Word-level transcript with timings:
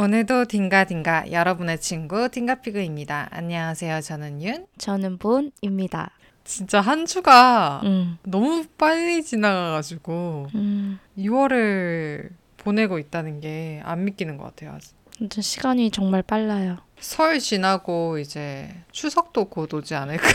오늘도 0.00 0.44
딩가딩가 0.44 1.32
여러분의 1.32 1.80
친구 1.80 2.28
딩가피그입니다. 2.28 3.28
안녕하세요. 3.30 4.02
저는 4.02 4.42
윤. 4.42 4.66
저는 4.76 5.16
본입니다. 5.16 6.10
진짜 6.44 6.82
한 6.82 7.06
주가 7.06 7.80
음. 7.82 8.18
너무 8.22 8.66
빨리 8.76 9.22
지나가가지고 9.22 10.48
음. 10.54 10.98
2월을 11.16 12.28
보내고 12.58 12.98
있다는 12.98 13.40
게 13.40 13.80
안 13.86 14.04
믿기는 14.04 14.36
것 14.36 14.44
같아요. 14.54 14.76
진짜 15.16 15.40
시간이 15.40 15.90
정말 15.90 16.20
빨라요. 16.22 16.76
설 17.00 17.38
지나고 17.38 18.18
이제 18.18 18.68
추석도 18.92 19.46
곧 19.46 19.72
오지 19.72 19.94
않을까. 19.94 20.26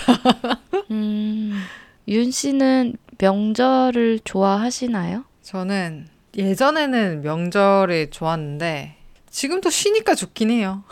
음. 0.90 1.54
윤 2.08 2.32
씨는 2.32 2.96
명절을 3.20 4.22
좋아하시나요? 4.24 5.24
저는 5.44 6.08
예전에는 6.36 7.22
명절이 7.22 8.10
좋았는데 8.10 8.96
지금도 9.32 9.70
쉬니까 9.70 10.14
좋긴 10.14 10.52
해요. 10.52 10.84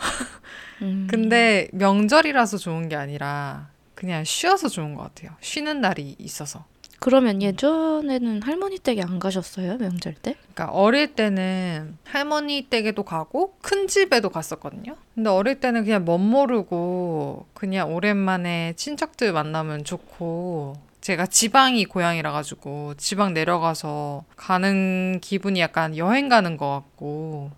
음. 0.82 1.06
근데 1.08 1.68
명절이라서 1.72 2.56
좋은 2.58 2.88
게 2.88 2.96
아니라 2.96 3.68
그냥 3.94 4.24
쉬어서 4.24 4.68
좋은 4.68 4.94
것 4.94 5.02
같아요. 5.02 5.36
쉬는 5.40 5.80
날이 5.80 6.16
있어서. 6.18 6.64
그러면 7.00 7.40
예전에는 7.40 8.42
할머니 8.42 8.78
댁에 8.78 9.02
안 9.02 9.18
가셨어요? 9.18 9.78
명절 9.78 10.14
때? 10.14 10.36
그러니까 10.52 10.70
어릴 10.76 11.14
때는 11.14 11.96
할머니 12.04 12.66
댁에도 12.68 13.04
가고 13.04 13.54
큰 13.62 13.88
집에도 13.88 14.28
갔었거든요. 14.28 14.96
근데 15.14 15.30
어릴 15.30 15.60
때는 15.60 15.84
그냥 15.84 16.04
멋 16.04 16.18
모르고 16.18 17.46
그냥 17.54 17.94
오랜만에 17.94 18.74
친척들 18.76 19.32
만나면 19.32 19.84
좋고 19.84 20.76
제가 21.00 21.26
지방이 21.26 21.86
고향이라 21.86 22.32
가지고 22.32 22.92
지방 22.98 23.32
내려가서 23.32 24.24
가는 24.36 25.20
기분이 25.22 25.58
약간 25.60 25.96
여행 25.96 26.28
가는 26.28 26.58
것 26.58 26.70
같고 26.70 27.50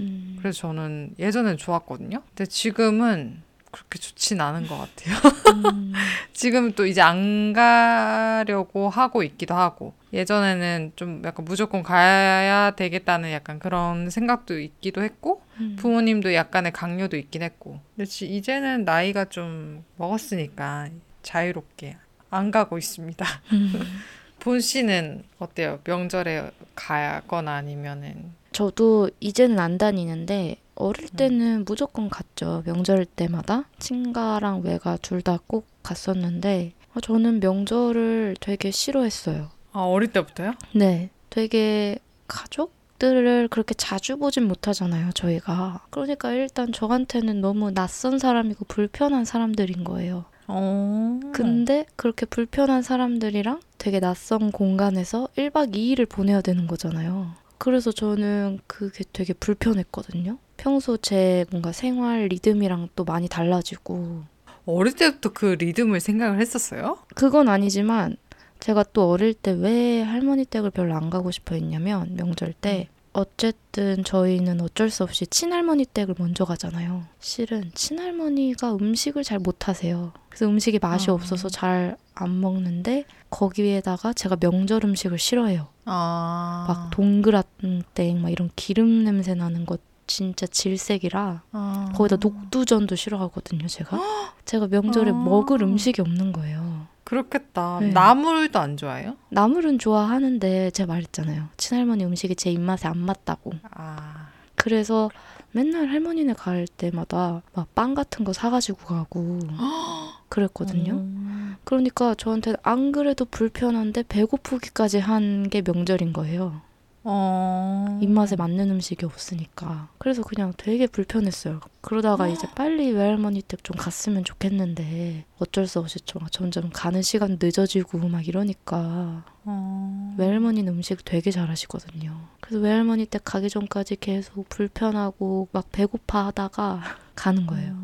음. 0.00 0.36
그래서 0.38 0.60
저는 0.60 1.14
예전엔 1.18 1.56
좋았거든요. 1.56 2.22
근데 2.28 2.46
지금은 2.46 3.42
그렇게 3.70 3.98
좋진 4.00 4.40
않은 4.40 4.66
것 4.66 4.76
같아요. 4.78 5.14
음. 5.72 5.92
지금 6.32 6.72
또 6.72 6.86
이제 6.86 7.00
안 7.00 7.52
가려고 7.52 8.88
하고 8.88 9.22
있기도 9.22 9.54
하고 9.54 9.94
예전에는 10.12 10.92
좀 10.96 11.22
약간 11.24 11.44
무조건 11.44 11.82
가야 11.84 12.72
되겠다는 12.72 13.30
약간 13.30 13.58
그런 13.60 14.10
생각도 14.10 14.58
있기도 14.58 15.02
했고 15.04 15.42
음. 15.60 15.76
부모님도 15.78 16.34
약간의 16.34 16.72
강요도 16.72 17.16
있긴 17.16 17.42
했고 17.42 17.80
근데 17.94 18.06
지- 18.06 18.26
이제는 18.26 18.84
나이가 18.84 19.26
좀 19.26 19.84
먹었으니까 19.98 20.88
자유롭게 21.22 21.96
안 22.30 22.50
가고 22.50 22.76
있습니다. 22.76 23.24
음. 23.52 23.72
본 24.40 24.58
씨는 24.60 25.22
어때요? 25.38 25.78
명절에 25.84 26.50
가거나 26.74 27.54
아니면은 27.56 28.32
저도 28.52 29.10
이제는 29.20 29.58
안 29.58 29.78
다니는데 29.78 30.56
어릴 30.74 31.04
음. 31.04 31.16
때는 31.16 31.64
무조건 31.64 32.08
갔죠. 32.08 32.62
명절 32.66 33.04
때마다 33.04 33.64
친가랑 33.78 34.62
외가 34.62 34.96
둘 34.96 35.22
다 35.22 35.38
꼭 35.46 35.66
갔었는데 35.82 36.72
어, 36.94 37.00
저는 37.00 37.40
명절을 37.40 38.36
되게 38.40 38.70
싫어했어요. 38.70 39.48
아 39.72 39.80
어릴 39.80 40.12
때부터요? 40.12 40.52
네, 40.74 41.10
되게 41.30 41.98
가족 42.26 42.72
들을 42.98 43.48
그렇게 43.48 43.72
자주 43.74 44.18
보진 44.18 44.44
못하잖아요, 44.46 45.12
저희가. 45.12 45.86
그러니까 45.90 46.32
일단 46.32 46.70
저한테는 46.72 47.40
너무 47.40 47.70
낯선 47.72 48.18
사람이고 48.18 48.66
불편한 48.66 49.24
사람들인 49.24 49.84
거예요. 49.84 50.24
어. 50.48 51.18
근데 51.32 51.86
그렇게 51.96 52.26
불편한 52.26 52.82
사람들이랑 52.82 53.60
되게 53.78 54.00
낯선 54.00 54.50
공간에서 54.50 55.28
1박 55.36 55.72
2일을 55.74 56.08
보내야 56.10 56.42
되는 56.42 56.66
거잖아요. 56.66 57.30
그래서 57.60 57.92
저는 57.92 58.58
그게 58.66 59.04
되게 59.12 59.34
불편했거든요. 59.34 60.38
평소 60.56 60.96
제 60.96 61.44
뭔가 61.50 61.72
생활 61.72 62.26
리듬이랑 62.28 62.88
또 62.96 63.04
많이 63.04 63.28
달라지고. 63.28 64.22
어릴 64.64 64.94
때부터 64.94 65.30
그 65.34 65.44
리듬을 65.58 66.00
생각을 66.00 66.40
했었어요? 66.40 66.96
그건 67.14 67.50
아니지만 67.50 68.16
제가 68.60 68.84
또 68.94 69.10
어릴 69.10 69.34
때 69.34 69.52
왜 69.52 70.00
할머니 70.02 70.46
댁을 70.46 70.70
별로 70.70 70.94
안 70.94 71.10
가고 71.10 71.30
싶어 71.30 71.54
했냐면 71.54 72.14
명절 72.16 72.54
때 72.54 72.88
어쨌든 73.12 74.04
저희는 74.04 74.60
어쩔 74.62 74.88
수 74.88 75.02
없이 75.02 75.26
친할머니 75.26 75.84
댁을 75.84 76.14
먼저 76.18 76.46
가잖아요. 76.46 77.04
실은 77.20 77.70
친할머니가 77.74 78.74
음식을 78.76 79.22
잘 79.22 79.38
못하세요. 79.38 80.12
그래서 80.30 80.46
음식이 80.46 80.78
맛이 80.80 81.10
아. 81.10 81.14
없어서 81.14 81.48
잘 81.50 81.96
안 82.20 82.40
먹는데 82.40 83.04
거기에다가 83.30 84.12
제가 84.12 84.36
명절 84.36 84.84
음식을 84.84 85.18
싫어해요. 85.18 85.68
아. 85.86 86.66
막 86.68 86.90
동그랗땡 86.90 88.20
막 88.20 88.30
이런 88.30 88.50
기름 88.56 89.04
냄새 89.04 89.34
나는 89.34 89.64
것 89.64 89.80
진짜 90.06 90.46
질색이라 90.46 91.42
아. 91.52 91.92
거기다 91.94 92.16
녹두전도 92.20 92.94
싫어하거든요. 92.96 93.66
제가 93.68 93.98
제가 94.44 94.66
명절에 94.66 95.10
아. 95.10 95.14
먹을 95.14 95.62
음식이 95.62 96.00
없는 96.02 96.32
거예요. 96.32 96.86
그렇겠다. 97.04 97.78
네. 97.80 97.88
나물도 97.88 98.58
안 98.58 98.76
좋아해요? 98.76 99.16
나물은 99.30 99.78
좋아하는데 99.78 100.70
제가 100.70 100.92
말했잖아요. 100.92 101.48
친할머니 101.56 102.04
음식이 102.04 102.36
제 102.36 102.50
입맛에 102.50 102.86
안 102.86 102.98
맞다고. 102.98 103.52
아. 103.70 104.28
그래서 104.54 105.10
맨날 105.52 105.88
할머니네 105.88 106.34
갈 106.34 106.66
때마다 106.68 107.42
막 107.54 107.68
빵 107.74 107.94
같은 107.94 108.24
거 108.24 108.32
사가지고 108.32 108.84
가고 108.84 109.38
그랬거든요. 110.30 110.94
음. 110.94 111.56
그러니까 111.64 112.14
저한테 112.14 112.54
안 112.62 112.90
그래도 112.92 113.26
불편한데 113.26 114.04
배고프기까지 114.08 114.98
한 114.98 115.48
게 115.50 115.60
명절인 115.62 116.12
거예요. 116.14 116.62
어. 117.02 117.98
입맛에 118.02 118.36
맞는 118.36 118.70
음식이 118.70 119.06
없으니까. 119.06 119.88
그래서 119.98 120.22
그냥 120.22 120.52
되게 120.58 120.86
불편했어요. 120.86 121.60
그러다가 121.80 122.28
이제 122.28 122.46
빨리 122.54 122.90
외할머니 122.92 123.40
댁 123.42 123.64
좀 123.64 123.74
갔으면 123.76 124.22
좋겠는데 124.22 125.24
어쩔 125.38 125.66
수 125.66 125.78
없이 125.78 125.98
좀 126.00 126.22
점점 126.30 126.68
가는 126.70 127.00
시간 127.00 127.38
늦어지고 127.40 128.06
막 128.08 128.28
이러니까 128.28 129.24
어. 129.44 130.14
외할머니는 130.18 130.74
음식 130.74 131.02
되게 131.04 131.30
잘하시거든요. 131.30 132.14
그래서 132.42 132.62
외할머니 132.62 133.06
댁 133.06 133.22
가기 133.24 133.48
전까지 133.48 133.96
계속 133.96 134.46
불편하고 134.50 135.48
막 135.52 135.72
배고파 135.72 136.26
하다가 136.26 136.82
가는 137.16 137.46
거예요. 137.46 137.74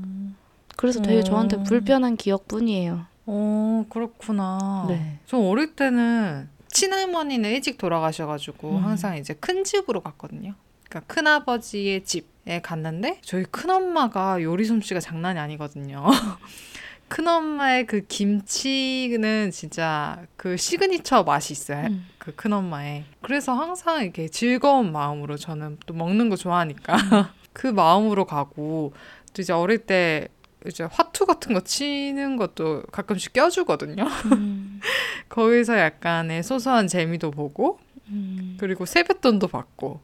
그래서 0.77 1.01
되게 1.01 1.23
저한테 1.23 1.57
음. 1.57 1.65
불편한 1.65 2.17
기억뿐이에요. 2.17 3.07
어, 3.27 3.85
그렇구나. 3.89 4.87
네. 4.89 5.19
저 5.27 5.39
어릴 5.39 5.75
때는 5.75 6.49
친할머니는 6.69 7.51
일찍 7.51 7.79
돌아가셔가지고 7.79 8.71
음. 8.71 8.85
항상 8.85 9.17
이제 9.17 9.35
큰 9.35 9.65
집으로 9.65 10.01
갔거든요. 10.01 10.55
그러니까 10.89 11.13
큰아버지의 11.13 12.05
집에 12.05 12.61
갔는데 12.61 13.19
저희 13.23 13.45
큰엄마가 13.45 14.43
요리 14.43 14.65
솜씨가 14.65 15.01
장난이 15.01 15.39
아니거든요. 15.39 16.05
큰엄마의 17.09 17.87
그 17.87 18.05
김치는 18.07 19.53
진짜 19.53 20.23
그 20.37 20.57
시그니처 20.57 21.23
맛이 21.23 21.53
있어요. 21.53 21.87
음. 21.87 22.07
그 22.19 22.35
큰엄마의. 22.35 23.05
그래서 23.23 23.55
항상 23.55 24.03
이렇게 24.03 24.29
즐거운 24.29 24.93
마음으로 24.93 25.37
저는 25.37 25.79
또 25.87 25.95
먹는 25.95 26.29
거 26.29 26.37
좋아하니까 26.37 26.97
그 27.53 27.69
마음으로 27.69 28.27
가고 28.27 28.93
또 29.33 29.43
이제 29.43 29.53
어릴 29.53 29.79
때 29.79 30.29
이제 30.69 30.85
화투 30.91 31.27
같은 31.27 31.55
거 31.55 31.61
치는 31.61 32.37
것도 32.37 32.83
가끔씩 32.93 33.33
껴주거든요. 33.33 34.05
음. 34.33 34.81
거기서 35.29 35.79
약간의 35.79 36.43
소소한 36.43 36.89
재미도 36.89 37.31
보고 37.31 37.79
음. 38.09 38.57
그리고 38.59 38.87
세뱃돈도 38.87 39.49
받고 39.49 40.01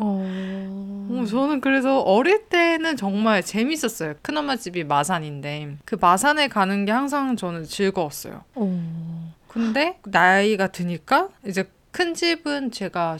어. 0.00 0.26
어, 1.08 1.24
저는 1.28 1.60
그래서 1.60 2.00
어릴 2.00 2.44
때는 2.48 2.96
정말 2.96 3.42
재밌었어요. 3.42 4.14
큰엄마 4.22 4.56
집이 4.56 4.84
마산인데 4.84 5.76
그 5.84 5.96
마산에 6.00 6.48
가는 6.48 6.84
게 6.84 6.92
항상 6.92 7.36
저는 7.36 7.64
즐거웠어요. 7.64 8.42
어. 8.54 9.32
근데 9.48 9.98
나이가 10.04 10.66
드니까 10.66 11.28
이제 11.46 11.64
큰 11.90 12.12
집은 12.12 12.72
제가 12.72 13.16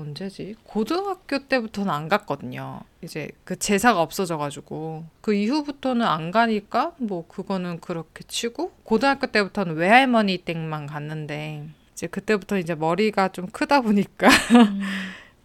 언제지? 0.00 0.56
고등학교 0.64 1.38
때부터는 1.46 1.90
안 1.92 2.08
갔거든요. 2.08 2.80
이제 3.02 3.30
그 3.44 3.58
제사가 3.58 4.00
없어져가지고 4.00 5.04
그 5.20 5.34
이후부터는 5.34 6.06
안 6.06 6.30
가니까 6.30 6.94
뭐 6.98 7.26
그거는 7.26 7.80
그렇게 7.80 8.24
치고 8.26 8.72
고등학교 8.84 9.26
때부터는 9.26 9.76
외할머니 9.76 10.38
댁만 10.38 10.86
갔는데 10.86 11.68
이제 11.92 12.06
그때부터 12.06 12.58
이제 12.58 12.74
머리가 12.74 13.28
좀 13.28 13.46
크다 13.46 13.82
보니까 13.82 14.28
음. 14.56 14.80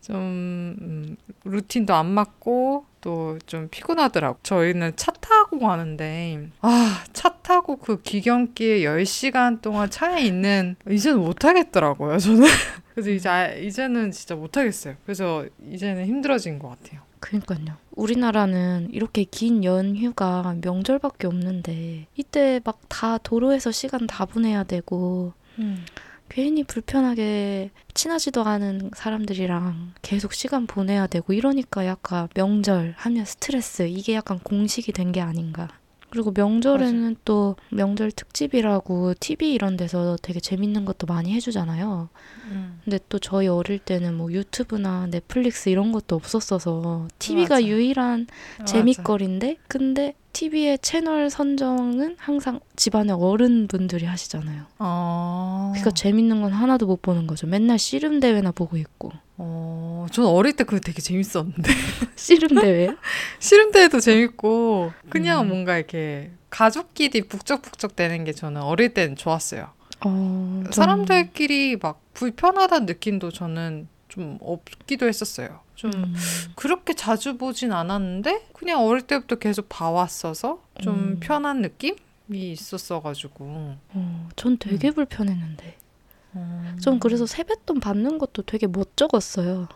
좀 0.01 0.15
음, 0.81 1.17
루틴도 1.43 1.93
안 1.93 2.05
맞고 2.07 2.85
또 3.05 3.37
좀 3.45 3.67
피곤하더라고. 3.69 4.39
저희는 4.41 4.93
차 4.95 5.11
타고 5.11 5.59
가는데 5.59 6.49
아, 6.61 7.03
차 7.13 7.29
타고 7.43 7.75
그 7.77 8.01
귀경길에 8.01 8.79
10시간 8.79 9.61
동안 9.61 9.89
차에 9.91 10.23
있는 10.23 10.75
이제는 10.89 11.19
못 11.19 11.45
하겠더라고요, 11.45 12.17
저는. 12.17 12.41
그래서 12.95 13.09
이제 13.11 13.29
아- 13.29 13.53
이제는 13.53 14.11
진짜 14.11 14.35
못 14.35 14.57
하겠어요. 14.57 14.95
그래서 15.05 15.45
이제는 15.71 16.05
힘들어진 16.07 16.57
것 16.57 16.69
같아요. 16.69 17.01
그러니까요. 17.19 17.77
우리나라는 17.91 18.89
이렇게 18.91 19.23
긴 19.23 19.63
연휴가 19.63 20.55
명절밖에 20.63 21.27
없는데 21.27 22.07
이때 22.15 22.59
막 22.63 22.79
다 22.89 23.17
도로에서 23.19 23.71
시간 23.71 24.07
다 24.07 24.25
보내야 24.25 24.63
되고 24.63 25.33
괜히 26.29 26.63
불편하게 26.63 27.71
친하지도 27.93 28.43
않은 28.43 28.91
사람들이랑 28.95 29.93
계속 30.01 30.33
시간 30.33 30.67
보내야 30.67 31.07
되고 31.07 31.31
이러니까 31.33 31.85
약간 31.85 32.27
명절 32.35 32.95
하면 32.97 33.25
스트레스 33.25 33.83
이게 33.83 34.13
약간 34.15 34.39
공식이 34.39 34.91
된 34.91 35.11
게 35.11 35.21
아닌가. 35.21 35.67
그리고 36.09 36.31
명절에는 36.33 37.17
또 37.25 37.55
명절 37.71 38.11
특집이라고 38.11 39.15
TV 39.19 39.53
이런 39.53 39.75
데서 39.75 40.17
되게 40.21 40.39
재밌는 40.39 40.85
것도 40.85 41.07
많이 41.07 41.33
해주잖아요. 41.33 42.07
음. 42.51 42.79
근데 42.83 42.99
또 43.09 43.19
저희 43.19 43.47
어릴 43.47 43.79
때는 43.79 44.13
뭐 44.15 44.31
유튜브나 44.31 45.07
넷플릭스 45.11 45.67
이런 45.69 45.91
것도 45.91 46.15
없었어서 46.15 47.07
TV가 47.19 47.55
맞아. 47.55 47.67
유일한 47.67 48.27
맞아. 48.59 48.73
재미거리인데 48.73 49.57
근데 49.67 50.13
TV의 50.39 50.79
채널 50.79 51.29
선정은 51.29 52.17
항상 52.19 52.59
집안의 52.75 53.15
어른분들이 53.17 54.05
하시잖아요. 54.05 54.63
어. 54.79 55.69
그러니까 55.73 55.91
재밌는 55.91 56.41
건 56.41 56.51
하나도 56.51 56.85
못 56.87 57.01
보는 57.01 57.25
거죠. 57.25 57.47
맨날 57.47 57.79
씨름 57.79 58.19
대회나 58.19 58.51
보고 58.51 58.75
있고. 58.75 59.13
어, 59.37 60.07
전 60.11 60.25
어릴 60.25 60.53
때 60.53 60.65
그거 60.65 60.81
되게 60.81 61.01
재밌었는데. 61.01 61.71
씨름 62.17 62.59
대회? 62.59 62.89
씨름 63.39 63.71
대회도 63.71 64.01
재밌고, 64.01 64.91
그냥 65.09 65.43
음. 65.43 65.47
뭔가 65.47 65.77
이렇게 65.77 66.31
가족끼리 66.49 67.21
북적북적 67.29 67.95
되는 67.95 68.25
게 68.25 68.33
저는 68.33 68.61
어릴 68.61 68.93
때는 68.93 69.15
좋았어요. 69.15 69.69
어, 70.01 70.61
좀- 70.65 70.71
사람들끼리 70.73 71.77
막 71.81 72.01
불편하다는 72.13 72.87
느낌도 72.87 73.31
저는 73.31 73.87
좀 74.09 74.37
없기도 74.41 75.07
했었어요. 75.07 75.61
좀 75.75 75.91
음, 75.93 76.15
그렇게 76.55 76.93
자주 76.93 77.37
보진 77.37 77.71
않았는데, 77.71 78.47
그냥 78.53 78.85
어릴 78.85 79.01
때부터 79.01 79.35
계속 79.35 79.67
봐왔어서 79.69 80.61
좀 80.81 80.95
음. 80.95 81.17
편한 81.19 81.61
느낌이 81.61 81.97
있었어가지고. 82.31 83.75
어, 83.93 84.29
전 84.35 84.57
되게 84.57 84.89
음. 84.89 84.93
불편했는데. 84.93 85.77
음. 86.35 86.77
전 86.81 86.99
그래서 86.99 87.25
세뱃돈 87.25 87.79
받는 87.79 88.17
것도 88.17 88.43
되게 88.43 88.67
멋쩍었어요. 88.67 89.67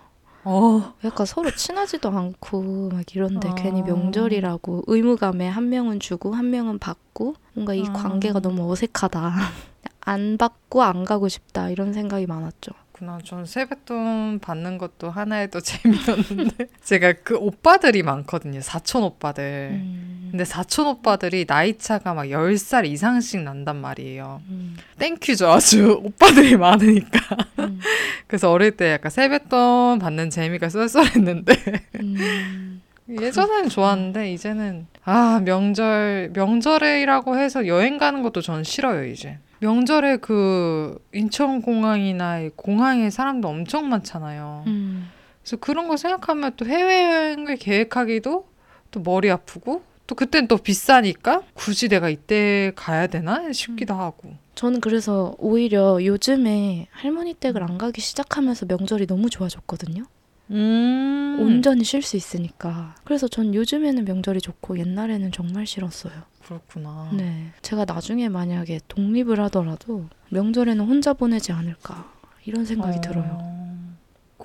어, 0.45 0.93
약간 1.03 1.25
서로 1.25 1.51
친하지도 1.51 2.09
않고 2.09 2.89
막 2.89 3.15
이런데 3.15 3.49
어. 3.49 3.55
괜히 3.55 3.81
명절이라고 3.81 4.83
의무감에 4.87 5.47
한 5.47 5.69
명은 5.69 5.99
주고 5.99 6.33
한 6.33 6.49
명은 6.49 6.79
받고 6.79 7.35
뭔가 7.53 7.73
이 7.73 7.81
어. 7.81 7.93
관계가 7.93 8.39
너무 8.39 8.71
어색하다. 8.71 9.33
안 10.01 10.37
받고 10.37 10.81
안 10.81 11.03
가고 11.05 11.27
싶다 11.27 11.69
이런 11.69 11.93
생각이 11.93 12.25
많았죠. 12.25 12.71
그나. 12.99 13.17
전 13.23 13.45
세뱃돈 13.45 14.39
받는 14.39 14.77
것도 14.77 15.09
하나의 15.09 15.49
또 15.51 15.59
재미였는데 15.63 16.67
제가 16.83 17.13
그 17.23 17.35
오빠들이 17.35 18.03
많거든요 18.03 18.59
사촌 18.59 19.03
오빠들. 19.03 19.69
음, 19.71 20.27
근데 20.31 20.43
사촌 20.43 20.87
오빠들이 20.87 21.45
나이 21.45 21.77
차가 21.77 22.13
막 22.13 22.25
10살 22.25 22.85
이상씩 22.85 23.41
난단 23.43 23.77
말이에요. 23.77 24.41
음, 24.49 24.75
thank 24.99 25.20
you죠. 25.20 25.49
아주 25.49 26.01
오빠들이 26.03 26.57
많으니까. 26.57 27.37
음, 27.59 27.79
그래서 28.27 28.51
어릴 28.51 28.71
때 28.71 28.91
약간 28.91 29.09
세뱃돈 29.09 29.99
받는 29.99 30.29
재미가 30.29 30.67
쏠쏠했는데. 30.67 31.53
음. 32.01 32.78
예전에는 33.09 33.69
좋았는데 33.69 34.31
이제는 34.33 34.87
아 35.03 35.41
명절 35.43 36.31
명절이라고 36.33 37.37
해서 37.37 37.67
여행 37.67 37.97
가는 37.97 38.21
것도 38.21 38.41
전 38.41 38.63
싫어요 38.63 39.05
이제. 39.05 39.39
명절에 39.59 40.17
그 40.17 40.97
인천공항이나 41.13 42.39
이 42.39 42.49
공항에 42.55 43.09
사람도 43.09 43.47
엄청 43.47 43.89
많잖아요. 43.89 44.63
음. 44.67 45.09
그래서 45.41 45.57
그런 45.57 45.87
거 45.87 45.97
생각하면 45.97 46.53
또 46.55 46.65
해외여행을 46.65 47.57
계획하기도 47.57 48.47
또 48.91 48.99
머리 49.01 49.29
아프고 49.29 49.83
또 50.07 50.15
그땐 50.15 50.47
또 50.47 50.57
비싸니까 50.57 51.43
굳이 51.53 51.87
내가 51.87 52.09
이때 52.09 52.71
가야 52.75 53.07
되나? 53.07 53.51
싶기도 53.51 53.93
하고. 53.93 54.33
저는 54.55 54.81
그래서 54.81 55.35
오히려 55.37 56.03
요즘에 56.03 56.87
할머니 56.91 57.33
댁을 57.33 57.61
안 57.63 57.77
가기 57.77 58.01
시작하면서 58.01 58.65
명절이 58.65 59.07
너무 59.07 59.29
좋아졌거든요. 59.29 60.05
음 60.51 61.37
온전히 61.39 61.83
쉴 61.83 62.01
수 62.01 62.17
있으니까. 62.17 62.95
그래서 63.03 63.27
전 63.27 63.53
요즘에는 63.53 64.05
명절이 64.05 64.41
좋고 64.41 64.79
옛날에는 64.79 65.31
정말 65.31 65.65
싫었어요. 65.65 66.13
그렇구나 66.43 67.11
네. 67.13 67.51
제가 67.61 67.85
나중에 67.85 68.29
만약에 68.29 68.79
독립을 68.87 69.39
하더라도 69.41 70.07
명절에는 70.29 70.85
혼자 70.85 71.13
보내지 71.13 71.51
않을까. 71.51 72.11
이런 72.45 72.65
생각이 72.65 72.97
어. 72.97 73.01
들어요. 73.01 73.59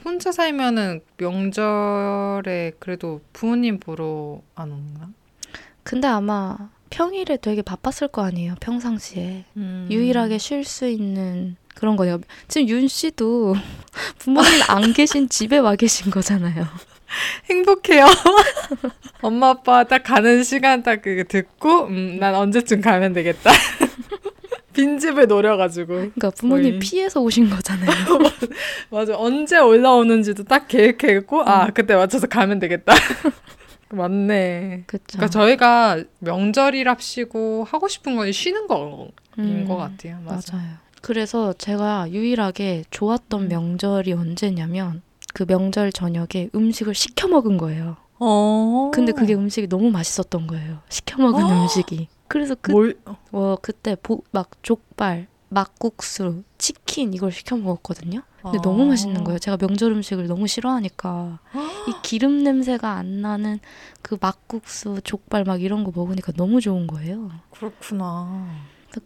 혼자 0.04 0.32
살면은 0.32 1.00
명절에 1.16 2.72
그래도 2.78 3.22
부모님 3.32 3.78
보러 3.78 4.42
안 4.54 4.72
오나? 4.72 5.10
근데 5.82 6.06
아마 6.08 6.70
평일에 6.94 7.38
되게 7.42 7.60
바빴을 7.60 8.06
거 8.12 8.22
아니에요. 8.22 8.54
평상시에. 8.60 9.44
음. 9.56 9.88
유일하게 9.90 10.38
쉴 10.38 10.62
수 10.62 10.86
있는 10.86 11.56
그런 11.74 11.96
거예요. 11.96 12.20
지금 12.46 12.68
윤 12.68 12.86
씨도 12.86 13.56
부모님 14.18 14.50
안 14.68 14.92
계신 14.92 15.28
집에 15.28 15.58
와 15.58 15.74
계신 15.74 16.12
거잖아요. 16.12 16.64
행복해요. 17.50 18.06
엄마 19.22 19.50
아빠 19.50 19.82
딱 19.82 20.04
가는 20.04 20.44
시간 20.44 20.84
딱 20.84 21.02
그거 21.02 21.24
듣고 21.24 21.86
음, 21.86 22.18
난 22.20 22.36
언제쯤 22.36 22.80
가면 22.80 23.12
되겠다. 23.12 23.50
빈집을 24.72 25.26
노려가지고 25.26 25.86
그러니까 25.86 26.30
부모님 26.30 26.70
거의. 26.70 26.78
피해서 26.78 27.20
오신 27.20 27.50
거잖아요. 27.50 27.90
맞아 28.90 29.16
언제 29.16 29.58
올라오는지도 29.58 30.44
딱 30.44 30.68
계획했고 30.68 31.42
아 31.42 31.66
음. 31.66 31.70
그때 31.74 31.96
맞춰서 31.96 32.28
가면 32.28 32.60
되겠다. 32.60 32.94
맞네. 33.94 34.84
그쵸. 34.86 35.04
그러니까 35.12 35.28
저희가 35.28 36.04
명절이랍시고 36.20 37.64
하고 37.64 37.88
싶은 37.88 38.16
건 38.16 38.30
쉬는 38.32 38.66
거인 38.66 39.10
음, 39.38 39.64
것 39.66 39.76
같아요. 39.76 40.18
맞아. 40.24 40.56
맞아요. 40.56 40.68
그래서 41.02 41.52
제가 41.52 42.10
유일하게 42.10 42.84
좋았던 42.90 43.42
음. 43.42 43.48
명절이 43.48 44.12
언제냐면 44.12 45.02
그 45.34 45.44
명절 45.46 45.92
저녁에 45.92 46.48
음식을 46.54 46.94
시켜 46.94 47.28
먹은 47.28 47.58
거예요. 47.58 47.96
어. 48.18 48.90
근데 48.94 49.12
그게 49.12 49.34
음식이 49.34 49.68
너무 49.68 49.90
맛있었던 49.90 50.46
거예요. 50.46 50.78
시켜 50.88 51.18
먹은 51.20 51.44
어. 51.44 51.48
음식이. 51.48 52.08
그래서 52.28 52.54
그, 52.60 52.70
뭘? 52.72 52.98
어, 53.32 53.56
그때 53.60 53.96
보, 53.96 54.22
막 54.30 54.50
족발, 54.62 55.26
막국수, 55.48 56.42
치킨 56.58 57.12
이걸 57.12 57.32
시켜 57.32 57.56
먹었거든요. 57.56 58.22
근데 58.44 58.60
너무 58.62 58.82
아. 58.82 58.86
맛있는 58.88 59.24
거예요. 59.24 59.38
제가 59.38 59.56
명절 59.56 59.92
음식을 59.92 60.26
너무 60.26 60.46
싫어하니까 60.46 61.38
이 61.88 61.92
기름 62.02 62.44
냄새가 62.44 62.90
안 62.92 63.22
나는 63.22 63.58
그 64.02 64.18
막국수, 64.20 65.00
족발 65.02 65.44
막 65.44 65.62
이런 65.62 65.82
거 65.82 65.92
먹으니까 65.94 66.32
너무 66.36 66.60
좋은 66.60 66.86
거예요. 66.86 67.30
그렇구나. 67.50 68.46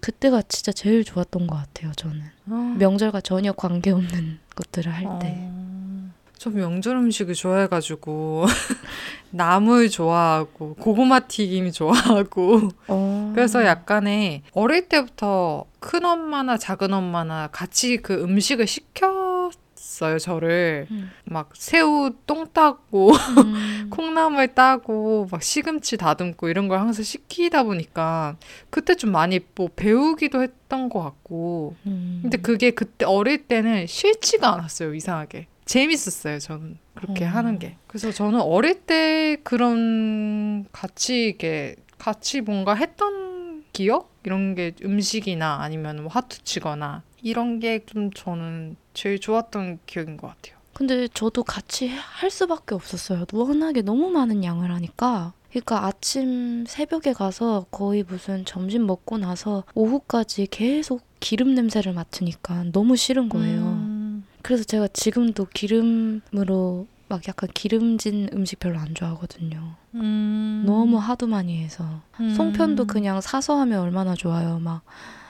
그때가 0.01 0.43
진짜 0.43 0.73
제일 0.73 1.05
좋았던 1.05 1.47
것 1.47 1.57
같아요. 1.57 1.93
저는 1.93 2.21
아. 2.51 2.77
명절과 2.79 3.21
전혀 3.21 3.53
관계 3.53 3.91
없는 3.91 4.39
것들을 4.57 4.93
할 4.93 5.19
때. 5.21 5.35
어, 5.39 6.11
저 6.37 6.51
명절 6.51 6.97
음식을 6.97 7.35
좋아해가지고 7.35 8.47
나물 9.31 9.89
좋아하고 9.89 10.75
고구마 10.75 11.21
튀김 11.21 11.71
좋아하고 11.73 12.69
어. 12.89 13.33
그래서 13.35 13.65
약간의 13.65 14.43
어릴 14.53 14.89
때부터 14.89 15.65
큰 15.81 16.05
엄마나 16.05 16.57
작은 16.57 16.93
엄마나 16.93 17.49
같이 17.49 17.99
그 17.99 18.15
음식을 18.15 18.67
시켰어요 18.67 20.19
저를 20.21 20.87
음. 20.91 21.11
막 21.25 21.51
새우 21.55 22.11
똥 22.27 22.53
따고 22.53 23.13
음. 23.13 23.89
콩나물 23.91 24.55
따고 24.55 25.29
막 25.31 25.43
시금치 25.43 25.97
다듬고 25.97 26.49
이런 26.49 26.69
걸 26.69 26.81
항상 26.81 27.05
시키다 27.05 27.63
보니까 27.63 28.37
그때 28.71 28.95
좀 28.95 29.13
많이 29.13 29.41
뭐 29.55 29.69
배우기도 29.75 30.43
했던 30.43 30.89
것 30.89 31.03
같고 31.03 31.77
음. 31.87 32.21
근데 32.23 32.39
그게 32.39 32.71
그때 32.71 33.05
어릴 33.05 33.47
때는 33.47 33.87
싫지가 33.87 34.53
않았어요 34.53 34.95
이상하게 34.95 35.47
재밌었어요 35.65 36.39
저는 36.41 36.79
그렇게 36.95 37.25
어. 37.25 37.29
하는 37.29 37.59
게 37.59 37.77
그래서 37.87 38.11
저는 38.11 38.41
어릴 38.41 38.81
때 38.81 39.37
그런 39.45 40.67
같이 40.73 41.29
이게 41.29 41.77
같이 41.99 42.41
뭔가 42.41 42.75
했던 42.75 43.65
기억 43.73 44.18
이런 44.29 44.55
게 44.55 44.73
음식이나 44.85 45.61
아니면 45.63 46.03
뭐 46.03 46.09
하트 46.13 46.45
치거나 46.45 47.03
이런 47.23 47.61
게 47.61 47.81
좀 47.87 48.11
저는 48.13 48.77
제일 48.93 49.19
좋았던 49.19 49.79
기억인 49.87 50.19
것 50.19 50.27
같아요. 50.29 50.59
근데 50.75 51.09
저도 51.09 51.43
같이 51.45 51.89
할 51.89 52.31
수밖에 52.31 52.75
없었어요. 52.75 53.25
워낙에 53.33 53.81
너무 53.83 54.11
많은 54.11 54.45
양을 54.45 54.71
하니까. 54.71 55.33
그러니까 55.51 55.87
아침 55.87 56.67
새벽에 56.69 57.15
가서 57.15 57.65
거의 57.71 58.05
무슨 58.07 58.45
점심 58.45 58.87
먹고 58.87 59.17
나서 59.17 59.65
오후까지 59.75 60.49
계속 60.51 61.01
기름 61.21 61.55
냄새를 61.55 61.95
맡으니까 61.95 62.65
너무 62.73 62.97
싫은 62.97 63.31
거예요. 63.31 63.61
음, 63.63 64.25
그래서 64.43 64.63
제가 64.65 64.89
지금도 64.89 65.47
기름으로 65.55 66.87
막 67.09 67.27
약간 67.29 67.49
기름진 67.53 68.29
음식 68.33 68.59
별로 68.59 68.79
안 68.79 68.95
좋아하거든요. 68.95 69.75
음, 69.95 70.65
너무 70.67 70.99
하도 70.99 71.27
많이 71.27 71.63
해서. 71.63 71.85
음. 72.21 72.35
송편도 72.35 72.87
그냥 72.87 73.21
사서 73.21 73.59
하면 73.61 73.81
얼마나 73.81 74.15
좋아요. 74.15 74.59
막 74.59 74.83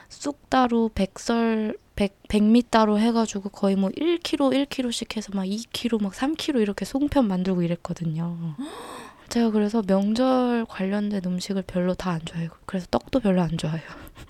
쑥따로 0.09 0.91
백설 0.95 1.77
백 1.95 2.17
백미따로 2.29 2.99
해가지고 2.99 3.49
거의 3.51 3.77
뭐 3.77 3.91
1kg 3.91 4.67
1kg씩 4.67 5.17
해서 5.17 5.31
막 5.35 5.45
2kg 5.45 6.03
막 6.03 6.13
3kg 6.13 6.61
이렇게 6.61 6.85
송편 6.85 7.27
만들고 7.27 7.63
이랬거든요. 7.63 8.55
제가 9.29 9.51
그래서 9.51 9.83
명절 9.87 10.65
관련된 10.69 11.21
음식을 11.27 11.63
별로 11.67 11.95
다 11.95 12.13
안 12.13 12.21
좋아해요. 12.25 12.49
그래서 12.67 12.87
떡도 12.91 13.21
별로 13.21 13.43
안 13.43 13.59
좋아해요. 13.59 13.83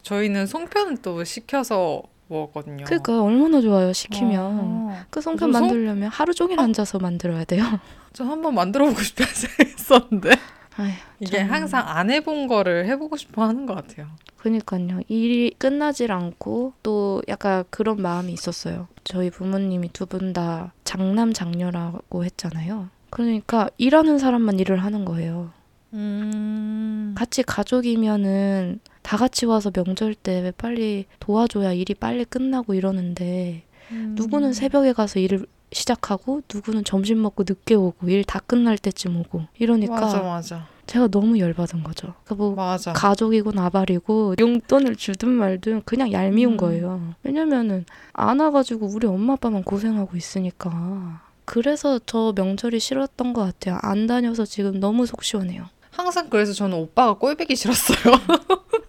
저희는 0.02 0.46
송편은 0.46 0.98
또 1.02 1.22
시켜서 1.24 2.02
먹었거든요. 2.28 2.84
그러니까 2.84 3.22
얼마나 3.22 3.60
좋아요 3.60 3.92
시키면. 3.92 4.40
어. 4.40 4.96
그 5.10 5.20
송편 5.20 5.50
그래서? 5.50 5.60
만들려면 5.66 6.08
하루 6.10 6.34
종일 6.34 6.60
앉아서 6.60 6.98
만들어야 6.98 7.44
돼요. 7.44 7.64
저 8.12 8.24
한번 8.24 8.54
만들어보고 8.54 9.00
싶다 9.02 9.24
생각했었는데 9.24 10.30
아휴, 10.78 10.90
이게 11.20 11.38
참. 11.38 11.50
항상 11.50 11.84
안 11.88 12.10
해본 12.10 12.46
거를 12.46 12.86
해보고 12.86 13.16
싶어 13.16 13.42
하는 13.44 13.66
것 13.66 13.74
같아요. 13.74 14.06
그니까요. 14.36 15.00
일이 15.08 15.52
끝나질 15.58 16.12
않고 16.12 16.74
또 16.84 17.20
약간 17.28 17.64
그런 17.70 18.00
마음이 18.00 18.32
있었어요. 18.32 18.86
저희 19.04 19.30
부모님이 19.30 19.88
두 19.92 20.06
분 20.06 20.32
다 20.32 20.72
장남 20.84 21.32
장녀라고 21.32 22.24
했잖아요. 22.24 22.88
그러니까 23.10 23.68
일하는 23.78 24.18
사람만 24.18 24.60
일을 24.60 24.78
하는 24.84 25.04
거예요. 25.04 25.50
음. 25.94 27.14
같이 27.16 27.42
가족이면은 27.42 28.80
다 29.08 29.16
같이 29.16 29.46
와서 29.46 29.70
명절 29.70 30.14
때 30.14 30.52
빨리 30.58 31.06
도와줘야 31.18 31.72
일이 31.72 31.94
빨리 31.94 32.26
끝나고 32.26 32.74
이러는데 32.74 33.62
누구는 33.90 34.52
새벽에 34.52 34.92
가서 34.92 35.18
일을 35.18 35.46
시작하고 35.72 36.42
누구는 36.52 36.84
점심 36.84 37.22
먹고 37.22 37.44
늦게 37.48 37.74
오고 37.74 38.10
일 38.10 38.22
다 38.24 38.38
끝날 38.40 38.76
때쯤 38.76 39.16
오고 39.16 39.44
이러니까 39.58 39.98
맞아 39.98 40.20
맞아 40.20 40.66
제가 40.84 41.08
너무 41.08 41.38
열받은 41.38 41.84
거죠. 41.84 42.12
그뭐 42.24 42.54
맞아. 42.54 42.92
가족이고 42.92 43.52
나발이고 43.52 44.34
용돈을 44.38 44.96
주든 44.96 45.30
말든 45.30 45.82
그냥 45.86 46.12
얄미운 46.12 46.52
음. 46.52 46.56
거예요. 46.58 47.14
왜냐면은 47.22 47.86
안 48.12 48.40
와가지고 48.40 48.88
우리 48.88 49.06
엄마 49.06 49.34
아빠만 49.34 49.62
고생하고 49.64 50.18
있으니까. 50.18 51.22
그래서 51.46 51.98
저 52.04 52.34
명절이 52.36 52.78
싫었던 52.78 53.32
것 53.32 53.42
같아요. 53.42 53.78
안 53.80 54.06
다녀서 54.06 54.44
지금 54.44 54.80
너무 54.80 55.06
속 55.06 55.24
시원해요. 55.24 55.66
항상 55.90 56.28
그래서 56.30 56.52
저는 56.52 56.76
오빠가 56.78 57.14
꼴배기 57.14 57.56
싫었어요. 57.56 58.14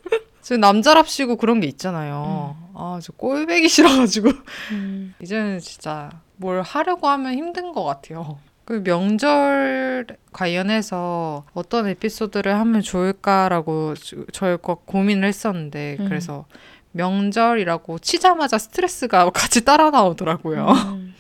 지금 0.50 0.62
남자랍시고 0.62 1.36
그런 1.36 1.60
게 1.60 1.68
있잖아요. 1.68 2.56
아, 2.74 3.00
저 3.04 3.14
꼴배기 3.14 3.70
싫어가지고 3.70 4.32
음, 4.72 5.14
이제는 5.22 5.60
진짜 5.60 6.10
뭘 6.38 6.64
하려고 6.64 7.08
하면 7.08 7.36
힘든 7.36 7.72
것 7.72 7.84
같아요. 7.84 8.40
그 8.66 8.82
명절 8.84 10.08
관련해서 10.32 11.46
어떤 11.54 11.86
에피소드를 11.86 12.56
하면 12.56 12.82
좋을까라고 12.82 13.94
저- 13.94 14.26
저희가 14.34 14.78
고민을 14.88 15.28
했었는데 15.28 15.98
음. 16.00 16.06
그래서 16.10 16.46
명절이라고 16.94 18.00
치자마자 18.00 18.58
스트레스가 18.58 19.30
같이 19.30 19.64
따라 19.64 19.92
나오더라고요. 19.92 20.66
음, 20.68 21.14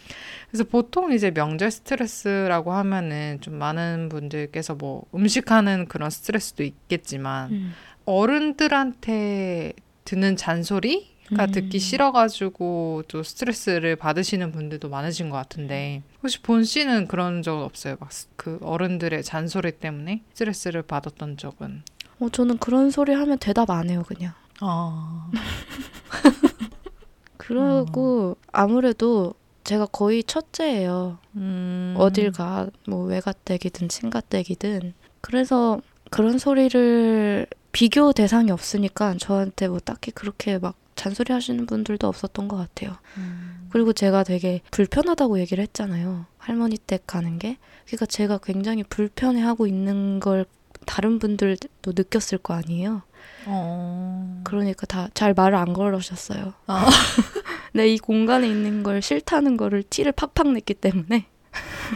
그래서 0.49 0.63
보통 0.63 1.13
이제 1.13 1.29
명절 1.29 1.69
스트레스라고 1.69 2.73
하면은 2.73 3.37
좀 3.41 3.53
많은 3.59 4.09
분들께서 4.09 4.73
뭐 4.73 5.03
음식하는 5.13 5.85
그런 5.87 6.09
스트레스도 6.09 6.63
있겠지만 6.63 7.51
음. 7.51 7.73
어른들한테 8.09 9.73
듣는 10.05 10.35
잔소리 10.35 11.09
가 11.35 11.45
음. 11.45 11.51
듣기 11.51 11.77
싫어가지고 11.77 13.03
또 13.07 13.21
스트레스를 13.21 13.95
받으시는 13.95 14.51
분들도 14.51 14.89
많으신 14.89 15.29
것 15.29 15.37
같은데 15.37 16.01
혹시 16.23 16.41
본 16.41 16.63
씨는 16.63 17.07
그런 17.07 17.43
적 17.43 17.59
없어요? 17.59 17.97
막 17.99 18.09
그 18.35 18.57
어른들의 18.61 19.21
잔소리 19.23 19.73
때문에 19.73 20.23
스트레스를 20.33 20.81
받았던 20.81 21.37
적은? 21.37 21.83
어, 22.21 22.29
저는 22.29 22.57
그런 22.57 22.89
소리 22.89 23.13
하면 23.13 23.37
대답 23.37 23.69
안 23.69 23.89
해요, 23.89 24.03
그냥. 24.07 24.33
아, 24.61 25.29
그러고 27.37 28.37
아무래도 28.51 29.33
제가 29.65 29.85
거의 29.87 30.23
첫째예요. 30.23 31.19
음, 31.35 31.95
어딜 31.97 32.31
가, 32.31 32.69
뭐 32.87 33.05
외가댁이든 33.05 33.89
친가댁이든. 33.89 34.93
그래서 35.21 35.81
그런 36.09 36.39
소리를 36.39 37.45
비교 37.79 38.11
대상이 38.11 38.51
없으니까 38.51 39.15
저한테 39.17 39.69
뭐 39.69 39.79
딱히 39.79 40.11
그렇게 40.11 40.57
막 40.57 40.75
잔소리 40.95 41.31
하시는 41.31 41.65
분들도 41.65 42.05
없었던 42.09 42.49
것 42.49 42.57
같아요. 42.57 42.97
음, 43.15 43.69
그리고 43.69 43.93
제가 43.93 44.25
되게 44.25 44.59
불편하다고 44.71 45.39
얘기를 45.39 45.61
했잖아요. 45.61 46.25
할머니 46.37 46.77
댁 46.77 47.07
가는 47.07 47.39
게. 47.39 47.57
그러니까 47.85 48.05
제가 48.05 48.39
굉장히 48.43 48.83
불편해하고 48.83 49.65
있는 49.65 50.19
걸 50.19 50.45
다른 50.85 51.19
분들도 51.19 51.93
느꼈을 51.95 52.39
거 52.39 52.53
아니에요. 52.53 53.03
어, 53.45 54.41
그러니까 54.43 54.85
다 54.85 55.07
잘 55.13 55.33
말을 55.33 55.57
안 55.57 55.71
걸으셨어요. 55.71 56.55
아. 56.67 56.85
내이 57.71 57.97
공간에 57.97 58.49
있는 58.49 58.83
걸 58.83 59.01
싫다는 59.01 59.55
거를 59.55 59.83
티를 59.83 60.11
팍팍 60.11 60.51
냈기 60.51 60.73
때문에. 60.73 61.27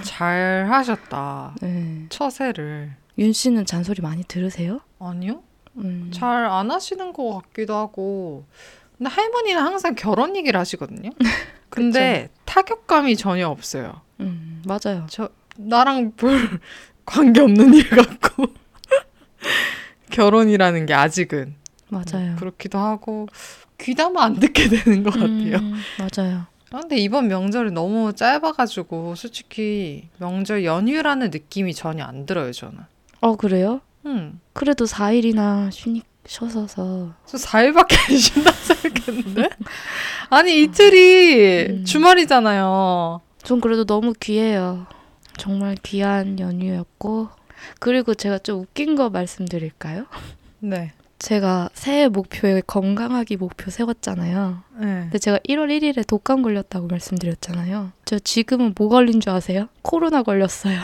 잘 0.06 0.66
하셨다. 0.70 1.56
네. 1.62 2.06
처세를. 2.08 2.96
윤 3.18 3.34
씨는 3.34 3.66
잔소리 3.66 4.02
많이 4.02 4.24
들으세요? 4.24 4.80
아니요? 4.98 5.44
음. 5.78 6.10
잘안 6.14 6.72
하시는 6.72 7.14
것 7.14 7.42
같기도 7.42 7.76
하고. 7.76 8.46
근데 8.98 9.10
할머니는 9.10 9.62
항상 9.62 9.96
결혼 9.96 10.36
얘기를 10.36 10.60
하시거든요. 10.60 11.10
근데 11.70 12.30
타격감이 12.46 13.16
전혀 13.18 13.48
없어요. 13.48 14.02
음, 14.20 14.62
맞아요. 14.66 15.08
저 15.10 15.30
나랑 15.58 16.14
별 16.16 16.38
관계 17.06 17.42
없는 17.42 17.74
일 17.74 17.90
같고 17.90 18.46
결혼이라는 20.12 20.86
게 20.86 20.94
아직은 20.94 21.56
맞아요. 21.90 22.36
그렇기도 22.38 22.78
하고 22.78 23.28
귀담아 23.80 24.24
안 24.24 24.40
듣게 24.40 24.70
되는 24.70 25.04
것 25.04 25.12
같아요. 25.12 25.58
음, 25.58 25.82
맞아요. 25.98 26.46
아, 26.72 26.80
근데 26.80 26.98
이번 26.98 27.28
명절이 27.28 27.72
너무 27.72 28.14
짧아가지고 28.14 29.16
솔직히 29.16 30.08
명절 30.18 30.66
연휴라는 30.66 31.30
느낌이 31.30 31.74
전혀 31.74 32.04
안 32.04 32.26
들어요 32.26 32.52
저는. 32.52 32.80
어, 33.22 33.36
그래요? 33.36 33.82
음, 34.06 34.40
그래도 34.54 34.86
4일이나 34.86 35.72
쉬니, 35.72 36.02
쉬어서. 36.26 36.68
저 37.26 37.38
4일밖에 37.38 37.96
안 38.10 38.18
쉰다 38.18 38.52
생각했는데 38.52 39.50
아니 40.30 40.64
이틀이 40.64 41.66
음. 41.70 41.86
주말이잖아요. 41.86 43.22
전 43.44 43.62
그래도 43.62 43.86
너무 43.86 44.14
귀해요. 44.20 44.86
정말 45.38 45.76
귀한 45.84 46.40
연휴였고. 46.40 47.30
그리고 47.80 48.14
제가 48.14 48.40
좀 48.40 48.62
웃긴 48.62 48.96
거 48.96 49.10
말씀드릴까요? 49.10 50.06
네. 50.60 50.92
제가 51.20 51.70
새해 51.74 52.10
목표에 52.10 52.62
건강하기 52.68 53.38
목표 53.38 53.72
세웠잖아요. 53.72 54.64
네. 54.80 54.86
근데 54.86 55.18
제가 55.18 55.40
1월 55.48 55.70
1일에 55.70 56.06
독감 56.06 56.42
걸렸다고 56.42 56.88
말씀드렸잖아요. 56.88 57.92
저 58.04 58.20
지금은 58.20 58.74
뭐 58.78 58.90
걸린 58.90 59.22
줄 59.22 59.32
아세요? 59.32 59.70
코로나 59.82 60.22
걸렸어요. 60.24 60.80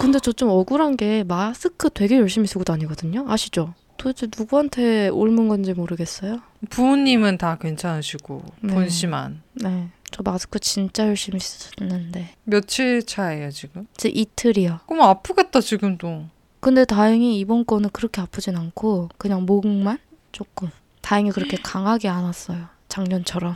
근데 0.00 0.18
저 0.20 0.32
좀 0.32 0.50
억울한 0.50 0.96
게 0.96 1.24
마스크 1.24 1.90
되게 1.90 2.16
열심히 2.18 2.46
쓰고 2.46 2.64
다니거든요. 2.64 3.24
아시죠? 3.28 3.74
도대체 3.96 4.26
누구한테 4.36 5.08
옮은 5.08 5.48
건지 5.48 5.72
모르겠어요. 5.72 6.40
부모님은 6.70 7.38
다 7.38 7.56
괜찮으시고 7.58 8.42
네. 8.60 8.74
본 8.74 8.88
씨만 8.88 9.40
네. 9.54 9.88
저 10.10 10.22
마스크 10.22 10.58
진짜 10.60 11.06
열심히 11.08 11.40
쓰는데. 11.40 12.34
며칠 12.44 13.04
차예요 13.04 13.50
지금? 13.50 13.86
제 13.96 14.08
이틀이요. 14.10 14.80
그럼 14.86 15.02
아프겠다 15.02 15.60
지금도. 15.60 16.26
근데 16.60 16.84
다행히 16.84 17.38
이번 17.38 17.64
거는 17.64 17.90
그렇게 17.90 18.20
아프진 18.20 18.56
않고 18.56 19.08
그냥 19.18 19.46
목만 19.46 19.98
조금. 20.32 20.70
다행히 21.00 21.30
그렇게 21.30 21.56
강하게 21.62 22.08
안 22.08 22.24
왔어요. 22.24 22.66
작년처럼. 22.88 23.54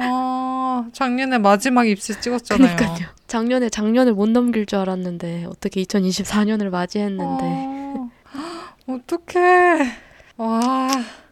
아 0.00 0.84
작년에 0.92 1.38
마지막 1.38 1.88
입술 1.88 2.20
찍었잖아요. 2.20 2.76
그러니까요. 2.76 3.08
작년에 3.26 3.68
작년을 3.68 4.14
못 4.14 4.28
넘길 4.28 4.66
줄 4.66 4.78
알았는데 4.78 5.46
어떻게 5.48 5.82
2024년을 5.82 6.70
맞이했는데. 6.70 7.44
아, 7.44 8.74
어떡해. 8.88 9.90
와, 10.36 10.88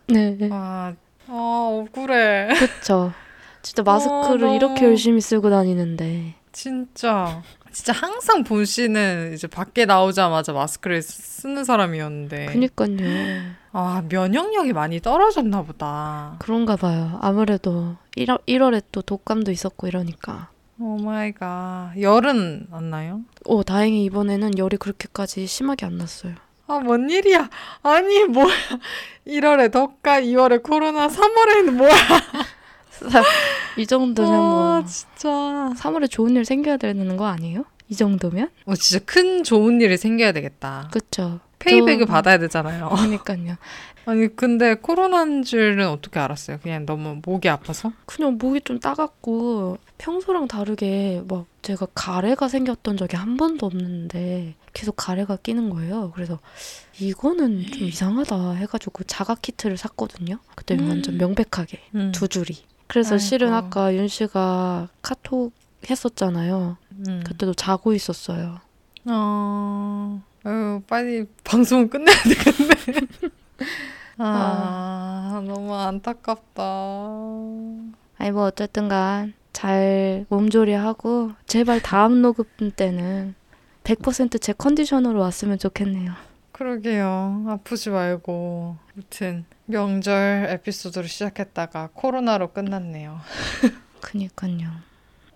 네. 0.09 0.38
와, 0.50 0.94
아 1.28 1.68
억울해. 1.71 2.49
그쵸. 2.59 3.12
진짜 3.62 3.83
마스크를 3.83 4.44
어, 4.49 4.54
이렇게 4.54 4.75
너무- 4.80 4.87
열심히 4.88 5.21
쓰고 5.21 5.50
다니는데. 5.50 6.35
진짜. 6.52 7.42
진짜 7.75 7.93
항상 7.93 8.45
본 8.45 8.64
씨는 8.64 9.33
이제 9.35 9.49
밖에 9.49 9.85
나오자마자 9.85 10.52
마스크를 10.52 11.02
쓰는 11.02 11.64
사람이었는데. 11.64 12.47
그니까요. 12.47 12.97
아 13.73 14.04
면역력이 14.09 14.73
많이 14.73 15.00
떨어졌나 15.00 15.62
보다. 15.62 16.37
그런가 16.38 16.76
봐요. 16.76 17.19
아무래도 17.21 17.97
1월, 18.16 18.40
1월에 18.47 18.85
또 18.93 19.02
독감도 19.02 19.50
있었고 19.50 19.88
이러니까. 19.88 20.50
Oh 20.79 20.97
my 20.99 21.33
God. 21.33 21.93
열은 22.00 22.69
안 22.71 22.90
나요? 22.90 23.23
오, 23.45 23.64
다행히 23.64 24.04
이번에는 24.04 24.57
열이 24.57 24.76
그렇게까지 24.76 25.47
심하게 25.49 25.87
안 25.87 25.99
났어요. 25.99 26.35
아, 26.66 26.78
뭔 26.78 27.11
일이야. 27.11 27.50
아니, 27.83 28.25
뭐야. 28.25 28.54
1월에 29.26 29.71
덕가, 29.71 30.21
2월에 30.23 30.62
코로나, 30.62 31.09
3월에는 31.09 31.71
뭐야. 31.73 31.93
이 33.76 33.87
정도면 33.87 34.33
아, 34.33 34.37
뭐 34.38 34.85
진짜. 34.87 35.28
3월에 35.76 36.11
좋은 36.11 36.37
일 36.37 36.45
생겨야 36.45 36.76
되는 36.76 37.16
거 37.16 37.26
아니에요? 37.26 37.64
이 37.88 37.95
정도면? 37.95 38.50
어, 38.66 38.75
진짜 38.75 39.04
큰 39.04 39.45
좋은 39.45 39.81
일이 39.81 39.97
생겨야 39.97 40.33
되겠다. 40.33 40.88
그쵸. 40.93 41.40
페이백을 41.59 42.07
받아야 42.07 42.38
되잖아요. 42.38 42.90
그러니까요. 42.90 43.57
아니 44.07 44.37
근데 44.37 44.75
코로나인 44.75 45.43
줄은 45.43 45.88
어떻게 45.88 46.21
알았어요? 46.21 46.59
그냥 46.62 46.85
너무 46.85 47.21
목이 47.25 47.49
아파서? 47.49 47.93
그냥 48.04 48.37
목이 48.38 48.61
좀 48.61 48.78
따갑고 48.78 49.78
평소랑 49.97 50.47
다르게 50.47 51.23
막 51.26 51.47
제가 51.62 51.87
가래가 51.95 52.49
생겼던 52.49 52.99
적이 52.99 53.16
한 53.16 53.38
번도 53.38 53.64
없는데 53.64 54.57
계속 54.75 54.95
가래가 54.97 55.37
끼는 55.37 55.71
거예요. 55.71 56.12
그래서 56.14 56.38
이거는 57.00 57.64
좀 57.73 57.85
이상하다 57.85 58.52
해가지고 58.52 59.04
자가 59.04 59.37
키트를 59.37 59.78
샀거든요. 59.78 60.38
그때 60.54 60.75
음. 60.75 60.90
완전 60.90 61.16
명백하게 61.16 61.81
음. 61.95 62.12
두 62.12 62.28
줄이. 62.28 62.59
그래서 62.95 63.17
아이고. 63.17 63.19
실은 63.19 63.53
아까 63.53 63.93
윤 63.93 64.07
씨가 64.07 64.89
카톡 65.03 65.53
했었잖아요. 65.91 66.77
음. 67.09 67.25
그때도 67.27 67.55
자고 67.55 67.93
있었어요. 67.93 68.61
어... 69.07 70.23
아유, 70.45 70.81
빨리 70.87 71.25
방송을 71.43 71.91
끝내야 71.91 72.17
되겠네. 72.23 73.09
아, 74.19 75.43
너무 75.45 75.75
안타깝다. 75.75 76.63
아니 78.17 78.31
뭐 78.31 78.45
어쨌든간 78.45 79.35
잘 79.53 80.25
몸조리하고 80.29 81.33
제발 81.47 81.83
다음 81.83 82.23
녹음 82.23 82.45
때는 82.71 83.35
100%제 83.83 84.53
컨디션으로 84.53 85.19
왔으면 85.19 85.59
좋겠네요. 85.59 86.13
그러게요. 86.55 87.47
아프지 87.49 87.91
말고. 87.91 88.77
아무튼 88.95 89.45
명절 89.67 90.47
에피소드로 90.51 91.05
시작했다가 91.05 91.91
코로나로 91.95 92.53
끝났네요. 92.53 93.19
그니까요. 94.01 94.71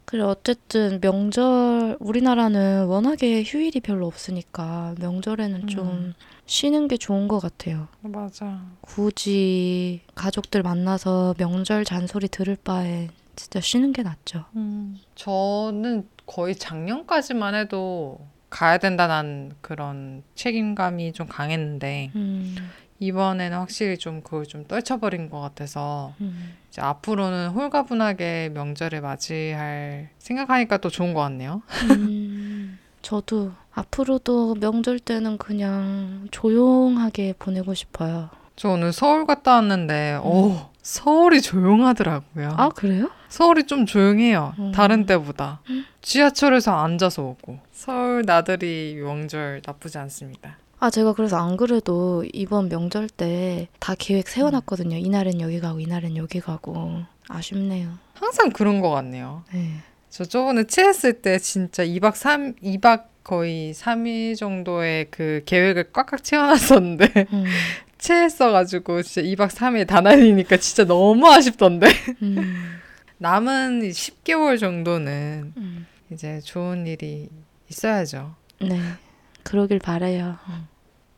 그래 0.04 0.22
어쨌든 0.22 1.00
명절 1.00 1.96
우리나라는 1.98 2.86
워낙에 2.86 3.42
휴일이 3.42 3.80
별로 3.80 4.06
없으니까 4.06 4.94
명절에는 5.00 5.66
좀 5.66 5.88
음. 5.88 6.14
쉬는 6.46 6.86
게 6.86 6.96
좋은 6.96 7.26
것 7.26 7.40
같아요. 7.40 7.88
맞아. 8.00 8.62
굳이 8.80 10.02
가족들 10.14 10.62
만나서 10.62 11.34
명절 11.36 11.84
잔소리 11.84 12.28
들을 12.28 12.56
바에 12.62 13.08
진짜 13.34 13.60
쉬는 13.60 13.92
게 13.92 14.04
낫죠. 14.04 14.44
음. 14.54 14.96
저는 15.16 16.08
거의 16.26 16.54
작년까지만 16.54 17.56
해도 17.56 18.20
가야 18.50 18.78
된다는 18.78 19.52
그런 19.60 20.22
책임감이 20.34 21.12
좀 21.12 21.26
강했는데 21.26 22.12
음, 22.16 22.56
이번에는 22.98 23.58
확실히 23.58 23.98
좀 23.98 24.22
그걸 24.22 24.46
좀 24.46 24.66
떨쳐버린 24.66 25.30
것 25.30 25.40
같아서 25.40 26.14
음. 26.20 26.56
이제 26.68 26.80
앞으로는 26.80 27.48
홀가분하게 27.48 28.50
명절을 28.54 29.00
맞이할 29.00 30.10
생각하니까 30.18 30.78
또 30.78 30.88
좋은 30.88 31.14
것 31.14 31.20
같네요. 31.20 31.62
음, 31.90 32.78
저도 33.02 33.52
앞으로도 33.72 34.56
명절 34.56 34.98
때는 34.98 35.38
그냥 35.38 36.26
조용하게 36.30 37.34
보내고 37.38 37.74
싶어요. 37.74 38.30
저 38.56 38.70
오늘 38.70 38.92
서울 38.92 39.24
갔다 39.24 39.52
왔는데, 39.52 40.16
오, 40.24 40.56
서울이 40.98 41.42
조용하더라고요. 41.42 42.54
아 42.56 42.70
그래요? 42.70 43.10
서울이 43.28 43.66
좀 43.66 43.84
조용해요. 43.84 44.54
음. 44.58 44.72
다른 44.72 45.04
때보다. 45.04 45.60
지하철에서 46.00 46.74
앉아서 46.82 47.22
오고. 47.24 47.58
서울 47.72 48.22
나들이 48.24 48.94
명절 48.98 49.60
나쁘지 49.66 49.98
않습니다. 49.98 50.56
아 50.80 50.88
제가 50.88 51.12
그래서 51.12 51.36
안 51.36 51.58
그래도 51.58 52.24
이번 52.32 52.70
명절 52.70 53.10
때 53.10 53.68
다 53.80 53.94
계획 53.98 54.28
세워놨거든요. 54.28 54.96
이날은 54.96 55.42
여기 55.42 55.60
가고 55.60 55.78
이날은 55.78 56.16
여기 56.16 56.40
가고 56.40 57.02
아쉽네요. 57.28 57.90
항상 58.14 58.48
그런 58.50 58.80
것 58.80 58.88
같네요. 58.88 59.44
네. 59.52 59.80
저 60.08 60.24
저번에 60.24 60.64
체했을 60.64 61.20
때 61.20 61.38
진짜 61.38 61.84
2박 61.84 62.14
3, 62.14 62.54
2박 62.62 63.02
거의 63.22 63.74
3일 63.74 64.36
정도의 64.38 65.08
그 65.10 65.42
계획을 65.44 65.92
꽉꽉 65.92 66.24
채워놨었는데, 66.24 67.26
음, 67.30 67.44
체했어가지고 67.98 69.02
진짜 69.02 69.22
2박 69.22 69.50
3일 69.50 69.86
다 69.86 70.00
날리니까 70.00 70.56
진짜 70.58 70.84
너무 70.84 71.28
아쉽던데. 71.28 71.88
음, 72.22 72.78
남은 73.18 73.80
10개월 73.80 74.58
정도는 74.58 75.52
음. 75.56 75.86
이제 76.10 76.40
좋은 76.40 76.86
일이 76.86 77.28
있어야죠. 77.68 78.34
네, 78.60 78.80
그러길 79.42 79.78
바래요. 79.78 80.36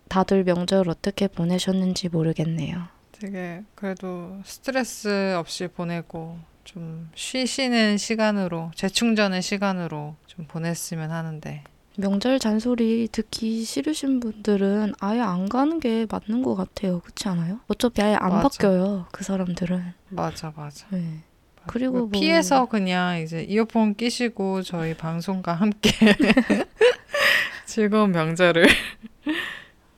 다들 0.08 0.44
명절 0.44 0.88
어떻게 0.88 1.28
보내셨는지 1.28 2.08
모르겠네요. 2.08 2.88
되게 3.12 3.62
그래도 3.75 4.40
스트레스 4.44 5.34
없이 5.37 5.68
보내고 5.68 6.38
좀 6.64 7.10
쉬시는 7.14 7.99
시간으로 7.99 8.70
재충전의 8.75 9.42
시간으로 9.42 10.16
좀 10.26 10.46
보냈으면 10.46 11.10
하는데 11.10 11.62
명절 12.00 12.38
잔소리 12.38 13.09
듣기 13.11 13.64
싫으신 13.64 14.21
분들은 14.21 14.95
아예 15.00 15.21
안 15.21 15.49
가는 15.49 15.78
게 15.80 16.07
맞는 16.11 16.42
것 16.42 16.54
같아요. 16.54 17.00
그렇지 17.00 17.28
않아요? 17.28 17.60
어차피 17.69 18.02
아예 18.02 18.15
안 18.15 18.30
맞아. 18.30 18.43
바뀌어요. 18.49 19.06
그 19.13 19.23
사람들은. 19.25 19.93
맞아 20.08 20.52
맞아. 20.56 20.86
네. 20.91 21.21
그리고 21.67 21.99
뭐- 22.06 22.08
피해서 22.10 22.67
그냥 22.67 23.21
이제 23.21 23.43
이어폰 23.43 23.95
끼시고 23.95 24.63
저희 24.63 24.95
방송과 24.97 25.52
함께 25.52 25.91
즐거운 27.67 28.13
명절을 28.13 28.67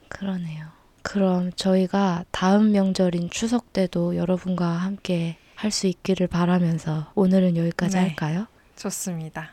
그러네요. 0.09 0.67
그럼 1.03 1.51
저희가 1.57 2.25
다음 2.31 2.73
명절인 2.73 3.31
추석 3.31 3.73
때도 3.73 4.17
여러분과 4.17 4.67
함께 4.69 5.37
할 5.55 5.71
수 5.71 5.87
있기를 5.87 6.27
바라면서 6.27 7.13
오늘은 7.15 7.57
여기까지 7.57 7.97
네. 7.97 8.03
할까요? 8.03 8.47
좋습니다. 8.77 9.51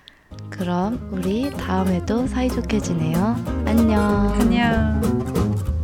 그럼 0.50 1.10
우리 1.12 1.50
다음에도 1.56 2.28
사이좋게 2.28 2.80
지내요. 2.80 3.36
안녕. 3.65 4.34
안녕. 4.34 5.79